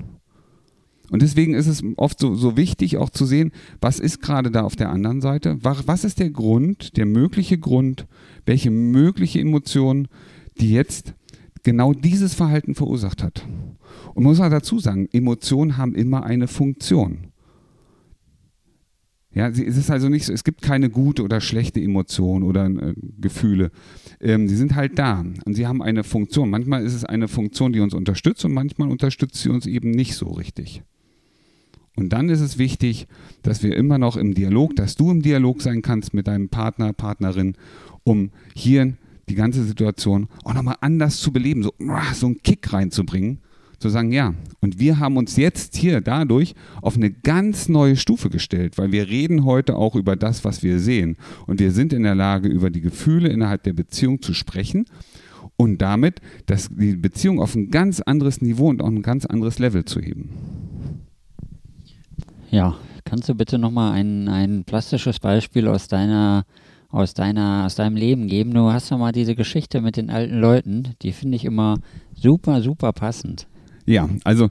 Und 1.12 1.22
deswegen 1.22 1.54
ist 1.54 1.68
es 1.68 1.84
oft 1.98 2.20
so, 2.20 2.36
so 2.36 2.58
wichtig 2.58 2.98
auch 2.98 3.10
zu 3.10 3.26
sehen, 3.26 3.52
was 3.80 4.00
ist 4.00 4.22
gerade 4.22 4.52
da 4.52 4.62
auf 4.62 4.76
der 4.76 4.90
anderen 4.90 5.22
Seite, 5.22 5.58
was 5.62 6.04
ist 6.04 6.20
der 6.20 6.32
Grund, 6.32 6.98
der 6.98 7.06
mögliche 7.06 7.58
Grund, 7.58 8.08
welche 8.46 8.72
mögliche 8.72 9.40
Emotion, 9.40 10.08
die 10.60 10.72
jetzt 10.72 11.14
genau 11.64 11.94
dieses 11.94 12.34
Verhalten 12.34 12.76
verursacht 12.76 13.24
hat. 13.24 13.48
Und 14.14 14.24
man 14.24 14.32
muss 14.32 14.40
auch 14.40 14.50
dazu 14.50 14.80
sagen, 14.80 15.10
Emotionen 15.12 15.78
haben 15.78 15.96
immer 15.96 16.24
eine 16.24 16.48
Funktion. 16.48 17.32
Ja, 19.34 19.50
es 19.50 19.60
ist 19.60 19.92
also 19.92 20.08
nicht 20.08 20.26
so, 20.26 20.32
es 20.32 20.46
gibt 20.46 20.62
keine 20.62 20.90
gute 20.90 21.22
oder 21.22 21.42
schlechte 21.42 21.82
Emotion 21.82 22.44
oder 22.44 22.68
äh, 22.68 22.94
Gefühle. 23.20 23.70
Ähm, 24.22 24.48
sie 24.48 24.56
sind 24.56 24.76
halt 24.76 24.98
da 24.98 25.26
und 25.44 25.56
sie 25.56 25.68
haben 25.68 25.82
eine 25.82 26.06
Funktion. 26.06 26.50
Manchmal 26.50 26.86
ist 26.86 26.94
es 26.94 27.04
eine 27.04 27.28
Funktion, 27.28 27.74
die 27.74 27.82
uns 27.82 27.94
unterstützt 27.94 28.46
und 28.46 28.54
manchmal 28.54 28.90
unterstützt 28.90 29.36
sie 29.36 29.50
uns 29.50 29.66
eben 29.66 29.92
nicht 29.92 30.16
so 30.16 30.28
richtig. 30.28 30.84
Und 31.98 32.14
dann 32.14 32.30
ist 32.30 32.40
es 32.40 32.58
wichtig, 32.58 33.08
dass 33.42 33.62
wir 33.62 33.76
immer 33.76 33.98
noch 33.98 34.16
im 34.16 34.34
Dialog, 34.34 34.74
dass 34.78 34.96
du 34.96 35.12
im 35.12 35.22
Dialog 35.22 35.62
sein 35.62 35.82
kannst 35.82 36.14
mit 36.14 36.28
deinem 36.28 36.48
Partner, 36.48 36.94
Partnerin, 36.94 37.58
um 38.06 38.32
hier 38.54 38.94
die 39.30 39.36
ganze 39.36 39.64
Situation 39.64 40.28
auch 40.44 40.54
nochmal 40.54 40.78
anders 40.82 41.20
zu 41.20 41.32
beleben, 41.32 41.64
so, 41.64 41.74
so 42.14 42.26
einen 42.28 42.42
Kick 42.44 42.72
reinzubringen, 42.72 43.40
zu 43.80 43.90
sagen, 43.90 44.12
ja, 44.12 44.34
und 44.62 44.80
wir 44.80 45.00
haben 45.00 45.18
uns 45.18 45.36
jetzt 45.36 45.76
hier 45.76 46.02
dadurch 46.02 46.56
auf 46.82 46.96
eine 46.96 47.12
ganz 47.12 47.70
neue 47.70 47.98
Stufe 47.98 48.30
gestellt, 48.30 48.78
weil 48.78 48.92
wir 48.92 49.08
reden 49.08 49.46
heute 49.46 49.76
auch 49.76 49.96
über 49.96 50.16
das, 50.16 50.46
was 50.46 50.64
wir 50.64 50.80
sehen. 50.80 51.18
Und 51.46 51.60
wir 51.60 51.72
sind 51.72 51.94
in 51.94 52.04
der 52.04 52.16
Lage, 52.16 52.48
über 52.48 52.70
die 52.70 52.82
Gefühle 52.82 53.30
innerhalb 53.30 53.64
der 53.64 53.74
Beziehung 53.74 54.22
zu 54.22 54.34
sprechen 54.34 54.86
und 55.58 55.82
damit 55.82 56.22
das, 56.46 56.70
die 56.72 56.96
Beziehung 56.96 57.40
auf 57.40 57.56
ein 57.56 57.70
ganz 57.70 58.02
anderes 58.02 58.42
Niveau 58.42 58.70
und 58.70 58.82
auf 58.82 58.90
ein 58.90 59.02
ganz 59.02 59.26
anderes 59.26 59.60
Level 59.60 59.86
zu 59.86 60.00
heben. 60.00 60.30
Ja, 62.52 62.76
kannst 63.04 63.30
du 63.30 63.36
bitte 63.36 63.58
nochmal 63.58 63.94
ein, 63.94 64.28
ein 64.28 64.64
plastisches 64.64 65.20
Beispiel 65.20 65.68
aus 65.68 65.88
deiner, 65.88 66.46
aus 66.96 67.14
deiner, 67.14 67.66
aus 67.66 67.76
deinem 67.76 67.96
Leben 67.96 68.28
geben? 68.28 68.54
Du 68.54 68.72
hast 68.72 68.90
ja 68.90 68.98
mal 68.98 69.12
diese 69.12 69.36
Geschichte 69.36 69.82
mit 69.82 69.98
den 69.98 70.10
alten 70.10 70.40
Leuten, 70.40 70.96
die 71.02 71.12
finde 71.12 71.36
ich 71.36 71.46
immer 71.46 71.78
super, 72.16 72.62
super 72.62 72.94
passend. 72.94 73.48
Ja, 73.86 74.10
also 74.24 74.50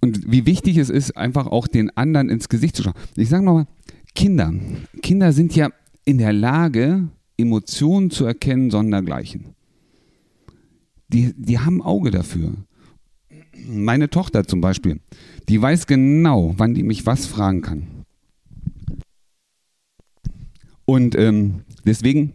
und 0.00 0.30
wie 0.30 0.44
wichtig 0.44 0.76
es 0.76 0.90
ist, 0.90 1.16
einfach 1.16 1.46
auch 1.46 1.66
den 1.66 1.90
anderen 1.96 2.28
ins 2.28 2.50
Gesicht 2.50 2.76
zu 2.76 2.82
schauen. 2.82 2.94
Ich 3.16 3.30
sage 3.30 3.44
nochmal, 3.44 3.66
Kinder. 4.14 4.52
Kinder 5.02 5.32
sind 5.32 5.56
ja 5.56 5.70
in 6.04 6.18
der 6.18 6.34
Lage, 6.34 7.08
Emotionen 7.38 8.10
zu 8.10 8.26
erkennen, 8.26 8.70
sondergleichen. 8.70 9.54
Die, 11.08 11.32
die 11.34 11.58
haben 11.58 11.80
Auge 11.80 12.10
dafür. 12.10 12.52
Meine 13.66 14.10
Tochter 14.10 14.46
zum 14.46 14.60
Beispiel, 14.60 15.00
die 15.48 15.60
weiß 15.60 15.86
genau, 15.86 16.54
wann 16.58 16.74
die 16.74 16.82
mich 16.82 17.06
was 17.06 17.26
fragen 17.26 17.62
kann. 17.62 17.99
Und 20.90 21.14
ähm, 21.14 21.60
deswegen 21.86 22.32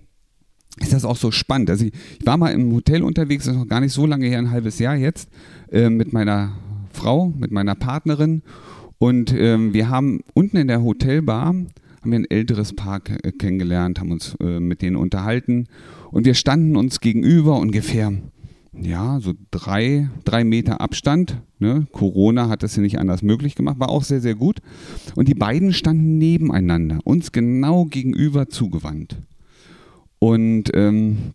ist 0.80 0.94
das 0.94 1.04
auch 1.04 1.18
so 1.18 1.30
spannend. 1.30 1.70
Also 1.70 1.84
ich, 1.88 1.94
ich, 2.22 2.26
war 2.26 2.38
mal 2.38 2.54
im 2.54 2.72
Hotel 2.72 3.04
unterwegs, 3.04 3.44
das 3.44 3.54
ist 3.54 3.60
noch 3.60 3.68
gar 3.68 3.82
nicht 3.82 3.92
so 3.92 4.06
lange 4.06 4.28
her, 4.28 4.40
ein 4.40 4.50
halbes 4.50 4.80
Jahr 4.80 4.96
jetzt, 4.96 5.28
äh, 5.74 5.90
mit 5.90 6.14
meiner 6.14 6.58
Frau, 6.94 7.34
mit 7.38 7.52
meiner 7.52 7.76
Partnerin. 7.76 8.44
Und 8.98 9.36
ähm, 9.38 9.74
wir 9.74 9.90
haben 9.90 10.22
unten 10.34 10.56
in 10.56 10.70
der 10.70 10.82
Hotelbar 10.82 11.48
haben 11.48 12.12
wir 12.12 12.18
ein 12.18 12.32
älteres 12.32 12.72
Paar 12.72 13.02
kennengelernt, 13.02 14.00
haben 14.00 14.12
uns 14.12 14.38
äh, 14.40 14.62
mit 14.62 14.82
denen 14.82 14.96
unterhalten 14.96 15.68
und 16.12 16.26
wir 16.26 16.34
standen 16.34 16.78
uns 16.78 17.02
gegenüber 17.02 17.60
ungefähr 17.60 18.14
ja, 18.82 19.20
so 19.20 19.34
drei, 19.52 20.10
drei 20.24 20.44
Meter 20.44 20.82
Abstand. 20.82 21.42
Ne? 21.60 21.88
Corona 21.92 22.50
hat 22.50 22.64
das 22.64 22.76
ja 22.76 22.82
nicht 22.82 23.00
anders 23.00 23.22
möglich 23.22 23.56
gemacht, 23.56 23.80
war 23.80 23.90
auch 23.90 24.04
sehr, 24.04 24.22
sehr 24.22 24.36
gut. 24.36 24.60
Und 25.16 25.28
die 25.28 25.34
beiden 25.34 25.74
standen 25.74 26.18
nebeneinander, 26.18 27.00
uns 27.04 27.32
genau 27.32 27.86
gegenüber 27.86 28.50
zugewandt. 28.50 29.18
Und 30.20 30.72
ähm, 30.74 31.34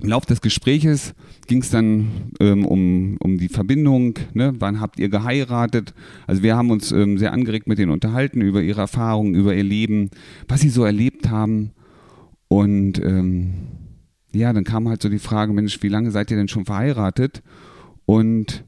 im 0.00 0.08
Laufe 0.10 0.26
des 0.26 0.40
Gespräches 0.40 1.14
ging 1.48 1.60
es 1.60 1.70
dann 1.70 2.30
ähm, 2.38 2.64
um, 2.64 3.16
um 3.18 3.38
die 3.38 3.48
Verbindung, 3.48 4.14
ne? 4.32 4.54
wann 4.58 4.80
habt 4.80 5.00
ihr 5.00 5.08
geheiratet? 5.08 5.92
Also 6.26 6.42
wir 6.42 6.56
haben 6.56 6.70
uns 6.70 6.92
ähm, 6.92 7.18
sehr 7.18 7.32
angeregt 7.32 7.66
mit 7.66 7.78
denen 7.78 7.90
unterhalten 7.90 8.40
über 8.40 8.62
ihre 8.62 8.82
Erfahrungen, 8.82 9.34
über 9.34 9.54
ihr 9.54 9.64
Leben, 9.64 10.10
was 10.46 10.60
sie 10.60 10.68
so 10.68 10.84
erlebt 10.84 11.30
haben. 11.30 11.72
Und 12.46 13.02
ähm, 13.04 13.54
ja, 14.32 14.52
dann 14.52 14.64
kam 14.64 14.88
halt 14.88 15.02
so 15.02 15.08
die 15.08 15.18
Frage, 15.18 15.52
Mensch, 15.52 15.82
wie 15.82 15.88
lange 15.88 16.10
seid 16.10 16.30
ihr 16.30 16.36
denn 16.36 16.48
schon 16.48 16.64
verheiratet? 16.64 17.42
Und 18.04 18.64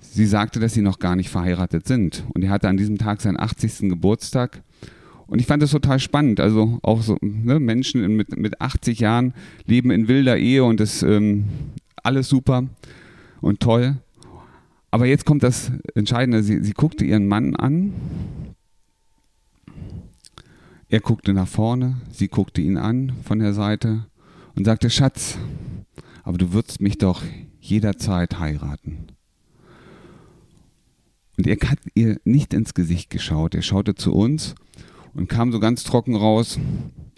sie 0.00 0.26
sagte, 0.26 0.60
dass 0.60 0.74
sie 0.74 0.82
noch 0.82 0.98
gar 0.98 1.16
nicht 1.16 1.30
verheiratet 1.30 1.86
sind. 1.86 2.24
Und 2.34 2.44
er 2.44 2.50
hatte 2.50 2.68
an 2.68 2.76
diesem 2.76 2.98
Tag 2.98 3.20
seinen 3.20 3.38
80. 3.38 3.88
Geburtstag. 3.88 4.62
Und 5.26 5.40
ich 5.40 5.46
fand 5.46 5.62
das 5.62 5.70
total 5.70 5.98
spannend. 5.98 6.38
Also 6.40 6.78
auch 6.82 7.02
so 7.02 7.16
ne, 7.20 7.58
Menschen 7.58 8.16
mit, 8.16 8.36
mit 8.36 8.60
80 8.60 9.00
Jahren 9.00 9.34
leben 9.66 9.90
in 9.90 10.08
wilder 10.08 10.36
Ehe 10.36 10.64
und 10.64 10.80
das 10.80 11.02
ähm, 11.02 11.44
alles 12.02 12.28
super 12.28 12.64
und 13.40 13.60
toll. 13.60 13.96
Aber 14.90 15.06
jetzt 15.06 15.24
kommt 15.24 15.42
das 15.42 15.72
Entscheidende. 15.94 16.42
Sie, 16.42 16.62
sie 16.62 16.72
guckte 16.72 17.04
ihren 17.04 17.26
Mann 17.26 17.56
an. 17.56 17.94
Er 20.88 21.00
guckte 21.00 21.32
nach 21.32 21.48
vorne, 21.48 21.96
sie 22.12 22.28
guckte 22.28 22.60
ihn 22.60 22.76
an 22.76 23.12
von 23.24 23.40
der 23.40 23.54
Seite 23.54 24.06
und 24.56 24.64
sagte, 24.64 24.90
Schatz, 24.90 25.38
aber 26.22 26.38
du 26.38 26.52
würdest 26.52 26.80
mich 26.80 26.98
doch 26.98 27.22
jederzeit 27.60 28.38
heiraten. 28.38 29.06
Und 31.36 31.46
er 31.46 31.56
hat 31.68 31.78
ihr 31.94 32.18
nicht 32.24 32.54
ins 32.54 32.74
Gesicht 32.74 33.10
geschaut, 33.10 33.54
er 33.54 33.62
schaute 33.62 33.94
zu 33.94 34.12
uns 34.12 34.54
und 35.14 35.28
kam 35.28 35.52
so 35.52 35.60
ganz 35.60 35.82
trocken 35.82 36.14
raus, 36.14 36.58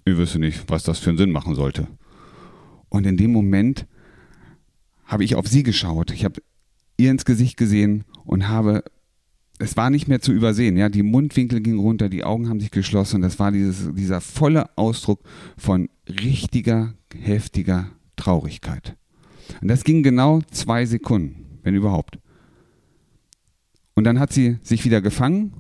ich 0.05 0.17
wüsste 0.17 0.39
nicht, 0.39 0.65
was 0.69 0.85
das 0.85 0.99
für 0.99 1.11
einen 1.11 1.19
Sinn 1.19 1.33
machen 1.33 1.55
sollte. 1.55 1.89
Und 2.89 3.07
in 3.07 3.17
dem 3.17 3.33
Moment 3.33 3.87
habe 5.05 5.25
ich 5.25 5.35
auf 5.35 5.49
sie 5.49 5.63
geschaut, 5.63 6.13
ich 6.13 6.25
habe 6.25 6.41
ihr 6.97 7.11
ins 7.11 7.25
Gesicht 7.25 7.57
gesehen 7.57 8.05
und 8.25 8.49
habe, 8.49 8.85
es 9.59 9.77
war 9.77 9.91
nicht 9.91 10.09
mehr 10.09 10.21
zu 10.21 10.33
übersehen, 10.33 10.77
ja, 10.77 10.89
die 10.89 11.03
Mundwinkel 11.03 11.61
gingen 11.61 11.79
runter, 11.79 12.09
die 12.09 12.25
Augen 12.25 12.49
haben 12.49 12.61
sich 12.61 12.71
geschlossen, 12.71 13.23
das 13.23 13.39
war 13.39 13.53
dieses, 13.53 13.93
dieser 13.95 14.21
volle 14.21 14.77
Ausdruck 14.77 15.21
von 15.57 15.89
richtiger 16.09 16.95
heftiger 17.21 17.91
Traurigkeit. 18.17 18.97
Und 19.61 19.69
das 19.69 19.85
ging 19.85 20.03
genau 20.03 20.41
zwei 20.51 20.87
Sekunden, 20.87 21.59
wenn 21.63 21.75
überhaupt. 21.75 22.19
Und 23.95 24.05
dann 24.05 24.19
hat 24.19 24.33
sie 24.33 24.59
sich 24.63 24.85
wieder 24.85 25.01
gefangen 25.01 25.53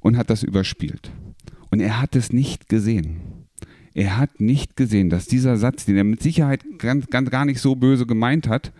und 0.00 0.16
hat 0.16 0.30
das 0.30 0.42
überspielt. 0.42 1.10
Und 1.70 1.80
er 1.80 2.00
hat 2.00 2.16
es 2.16 2.32
nicht 2.32 2.68
gesehen. 2.68 3.20
Er 3.94 4.18
hat 4.18 4.40
nicht 4.40 4.76
gesehen, 4.76 5.10
dass 5.10 5.26
dieser 5.26 5.56
Satz, 5.56 5.84
den 5.84 5.96
er 5.96 6.04
mit 6.04 6.22
Sicherheit 6.22 6.64
ganz, 6.78 7.08
ganz 7.08 7.30
gar 7.30 7.44
nicht 7.44 7.60
so 7.60 7.74
böse 7.74 8.06
gemeint 8.06 8.48
hat, 8.48 8.72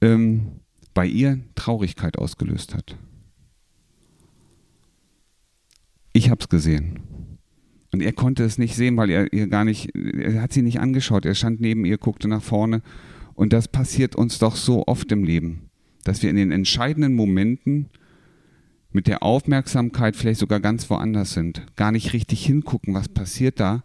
ähm, 0.00 0.60
bei 0.94 1.06
ihr 1.06 1.40
Traurigkeit 1.54 2.18
ausgelöst 2.18 2.74
hat. 2.74 2.96
Ich 6.12 6.28
habe 6.28 6.40
es 6.40 6.48
gesehen. 6.48 7.00
Und 7.92 8.02
er 8.02 8.12
konnte 8.12 8.44
es 8.44 8.58
nicht 8.58 8.74
sehen, 8.74 8.96
weil 8.96 9.10
er 9.10 9.32
ihr 9.32 9.48
gar 9.48 9.64
nicht, 9.64 9.94
er 9.94 10.40
hat 10.40 10.52
sie 10.52 10.62
nicht 10.62 10.80
angeschaut. 10.80 11.26
Er 11.26 11.34
stand 11.34 11.60
neben 11.60 11.84
ihr, 11.84 11.98
guckte 11.98 12.26
nach 12.26 12.42
vorne. 12.42 12.82
Und 13.34 13.52
das 13.52 13.68
passiert 13.68 14.16
uns 14.16 14.38
doch 14.38 14.56
so 14.56 14.86
oft 14.86 15.10
im 15.12 15.24
Leben, 15.24 15.70
dass 16.04 16.22
wir 16.22 16.30
in 16.30 16.36
den 16.36 16.52
entscheidenden 16.52 17.14
Momenten 17.14 17.90
mit 18.92 19.06
der 19.06 19.22
Aufmerksamkeit 19.22 20.16
vielleicht 20.16 20.40
sogar 20.40 20.60
ganz 20.60 20.88
woanders 20.90 21.32
sind, 21.32 21.66
gar 21.76 21.92
nicht 21.92 22.12
richtig 22.12 22.44
hingucken, 22.44 22.94
was 22.94 23.08
passiert 23.08 23.60
da. 23.60 23.82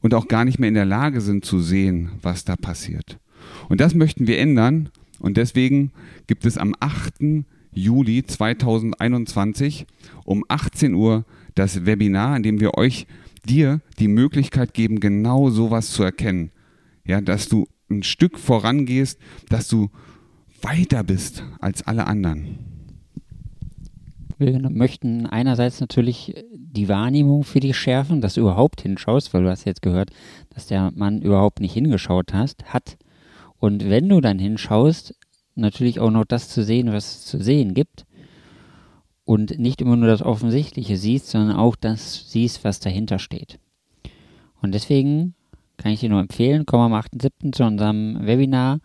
und 0.00 0.14
auch 0.14 0.28
gar 0.28 0.44
nicht 0.44 0.58
mehr 0.58 0.68
in 0.68 0.74
der 0.74 0.84
Lage 0.84 1.20
sind 1.20 1.44
zu 1.44 1.60
sehen, 1.60 2.10
was 2.22 2.44
da 2.44 2.54
passiert. 2.54 3.18
Und 3.68 3.80
das 3.80 3.94
möchten 3.94 4.26
wir 4.26 4.38
ändern 4.38 4.90
und 5.18 5.36
deswegen 5.36 5.90
gibt 6.26 6.44
es 6.46 6.58
am 6.58 6.74
8. 6.78 7.44
Juli 7.72 8.24
2021 8.24 9.86
um 10.24 10.44
18 10.48 10.94
Uhr 10.94 11.24
das 11.54 11.86
Webinar, 11.86 12.36
in 12.36 12.42
dem 12.42 12.60
wir 12.60 12.74
euch 12.74 13.06
dir 13.46 13.80
die 13.98 14.08
Möglichkeit 14.08 14.74
geben, 14.74 15.00
genau 15.00 15.50
sowas 15.50 15.90
zu 15.90 16.02
erkennen. 16.02 16.50
Ja, 17.06 17.20
dass 17.20 17.48
du 17.48 17.66
ein 17.88 18.02
Stück 18.02 18.38
vorangehst, 18.38 19.18
dass 19.48 19.68
du 19.68 19.90
weiter 20.60 21.04
bist 21.04 21.42
als 21.60 21.86
alle 21.86 22.06
anderen. 22.06 22.58
Wir 24.38 24.58
möchten 24.68 25.24
einerseits 25.24 25.80
natürlich 25.80 26.44
die 26.52 26.88
Wahrnehmung 26.88 27.44
für 27.44 27.60
dich 27.60 27.76
schärfen, 27.76 28.20
dass 28.20 28.34
du 28.34 28.42
überhaupt 28.42 28.82
hinschaust, 28.82 29.32
weil 29.32 29.44
du 29.44 29.50
hast 29.50 29.64
jetzt 29.64 29.80
gehört, 29.80 30.10
dass 30.50 30.66
der 30.66 30.92
Mann 30.94 31.22
überhaupt 31.22 31.60
nicht 31.60 31.72
hingeschaut 31.72 32.34
hast, 32.34 32.64
hat. 32.64 32.98
Und 33.58 33.88
wenn 33.88 34.08
du 34.08 34.20
dann 34.20 34.38
hinschaust, 34.38 35.14
natürlich 35.54 36.00
auch 36.00 36.10
noch 36.10 36.24
das 36.24 36.48
zu 36.48 36.62
sehen, 36.62 36.92
was 36.92 37.16
es 37.16 37.24
zu 37.24 37.42
sehen 37.42 37.74
gibt. 37.74 38.05
Und 39.26 39.58
nicht 39.58 39.82
immer 39.82 39.96
nur 39.96 40.08
das 40.08 40.22
Offensichtliche 40.22 40.96
siehst, 40.96 41.28
sondern 41.28 41.56
auch 41.56 41.76
das 41.76 42.30
siehst, 42.30 42.64
was 42.64 42.80
dahinter 42.80 43.18
steht. 43.18 43.58
Und 44.62 44.72
deswegen 44.72 45.34
kann 45.76 45.92
ich 45.92 46.00
dir 46.00 46.08
nur 46.08 46.20
empfehlen, 46.20 46.64
komm 46.64 46.80
am 46.80 46.94
8.7. 46.94 47.52
zu 47.52 47.64
unserem 47.64 48.24
Webinar. 48.24 48.78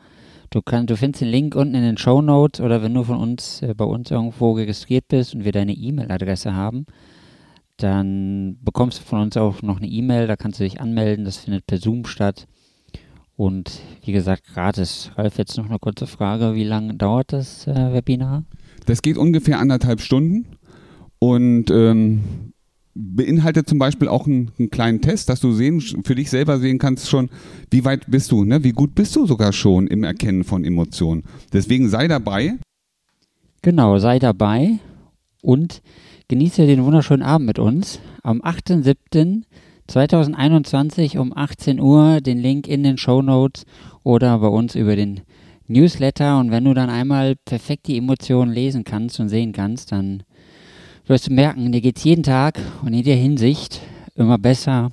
Du, 0.49 0.61
kann, 0.61 0.87
du 0.87 0.97
findest 0.97 1.21
den 1.21 1.29
Link 1.29 1.55
unten 1.55 1.75
in 1.75 1.83
den 1.83 1.97
Show 1.97 2.21
Notes 2.21 2.59
oder 2.59 2.83
wenn 2.83 2.93
du 2.93 3.03
von 3.03 3.17
uns 3.17 3.61
äh, 3.61 3.73
bei 3.73 3.85
uns 3.85 4.11
irgendwo 4.11 4.51
registriert 4.51 5.07
bist 5.07 5.33
und 5.33 5.45
wir 5.45 5.53
deine 5.53 5.73
E-Mail-Adresse 5.73 6.53
haben, 6.53 6.85
dann 7.77 8.57
bekommst 8.61 8.99
du 8.99 9.03
von 9.03 9.21
uns 9.21 9.37
auch 9.37 9.61
noch 9.61 9.77
eine 9.77 9.87
E-Mail, 9.87 10.27
da 10.27 10.35
kannst 10.35 10.59
du 10.59 10.63
dich 10.63 10.81
anmelden, 10.81 11.23
das 11.23 11.37
findet 11.37 11.67
per 11.67 11.77
Zoom 11.77 12.05
statt. 12.05 12.47
Und 13.37 13.79
wie 14.03 14.11
gesagt, 14.11 14.43
gratis. 14.53 15.11
Ralf, 15.15 15.37
jetzt 15.37 15.57
noch 15.57 15.69
eine 15.69 15.79
kurze 15.79 16.05
Frage. 16.05 16.53
Wie 16.53 16.63
lange 16.63 16.95
dauert 16.95 17.31
das 17.31 17.65
äh, 17.67 17.93
Webinar? 17.93 18.43
Das 18.85 19.01
geht 19.01 19.17
ungefähr 19.17 19.59
anderthalb 19.59 20.01
Stunden 20.01 20.45
und 21.19 21.69
ähm, 21.71 22.21
beinhaltet 22.93 23.69
zum 23.69 23.79
Beispiel 23.79 24.07
auch 24.07 24.27
einen, 24.27 24.51
einen, 24.57 24.69
kleinen 24.69 25.01
Test, 25.01 25.29
dass 25.29 25.39
du 25.39 25.51
sehen, 25.53 25.81
für 25.81 26.15
dich 26.15 26.29
selber 26.29 26.59
sehen 26.59 26.77
kannst 26.77 27.09
schon, 27.09 27.29
wie 27.69 27.85
weit 27.85 28.05
bist 28.07 28.31
du, 28.31 28.43
ne? 28.43 28.63
wie 28.63 28.71
gut 28.71 28.95
bist 28.95 29.15
du 29.15 29.25
sogar 29.25 29.53
schon 29.53 29.87
im 29.87 30.03
Erkennen 30.03 30.43
von 30.43 30.65
Emotionen. 30.65 31.23
Deswegen 31.53 31.89
sei 31.89 32.07
dabei. 32.07 32.57
Genau, 33.61 33.97
sei 33.99 34.19
dabei 34.19 34.79
und 35.41 35.81
genieße 36.27 36.65
den 36.65 36.83
wunderschönen 36.83 37.23
Abend 37.23 37.47
mit 37.47 37.59
uns. 37.59 37.99
Am 38.23 38.41
8.7. 38.41 39.43
2021 39.87 41.17
um 41.17 41.35
18 41.35 41.79
Uhr 41.79 42.21
den 42.21 42.37
Link 42.37 42.67
in 42.67 42.83
den 42.83 42.97
Show 42.97 43.21
Notes 43.21 43.65
oder 44.03 44.39
bei 44.39 44.47
uns 44.47 44.75
über 44.75 44.95
den 44.95 45.21
Newsletter. 45.71 46.39
Und 46.39 46.51
wenn 46.51 46.65
du 46.65 46.73
dann 46.73 46.89
einmal 46.89 47.35
perfekt 47.35 47.87
die 47.87 47.97
Emotionen 47.97 48.51
lesen 48.51 48.83
kannst 48.83 49.19
und 49.19 49.29
sehen 49.29 49.53
kannst, 49.53 49.91
dann 49.91 50.23
wirst 51.07 51.27
du 51.27 51.33
merken, 51.33 51.71
dir 51.71 51.81
geht 51.81 51.97
es 51.97 52.03
jeden 52.03 52.23
Tag 52.23 52.59
und 52.81 52.89
in 52.89 52.93
jeder 52.95 53.15
Hinsicht 53.15 53.81
immer 54.15 54.37
besser 54.37 54.91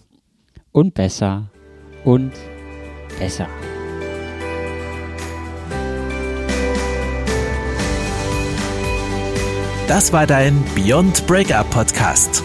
und 0.73 0.94
besser 0.94 1.50
und 2.04 2.32
besser. 3.18 3.49
Das 9.87 10.12
war 10.12 10.26
dein 10.26 10.62
Beyond 10.75 11.26
Breakup 11.26 11.70
Podcast. 11.70 12.44